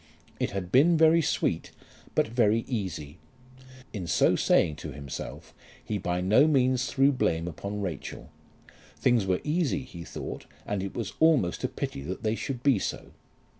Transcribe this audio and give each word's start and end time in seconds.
It 0.39 0.49
had 0.49 0.71
been 0.71 0.97
very 0.97 1.21
sweet, 1.21 1.69
but 2.15 2.25
very 2.27 2.61
easy. 2.67 3.19
In 3.93 4.07
so 4.07 4.35
saying 4.35 4.77
to 4.77 4.91
himself 4.91 5.53
he 5.85 5.99
by 5.99 6.21
no 6.21 6.47
means 6.47 6.87
threw 6.87 7.11
blame 7.11 7.47
upon 7.47 7.81
Rachel. 7.83 8.31
Things 8.97 9.27
were 9.27 9.41
easy, 9.43 9.83
he 9.83 10.03
thought, 10.03 10.47
and 10.65 10.81
it 10.81 10.95
was 10.95 11.13
almost 11.19 11.63
a 11.63 11.67
pity 11.67 12.01
that 12.01 12.23
they 12.23 12.33
should 12.33 12.63
be 12.63 12.79
so. 12.79 13.11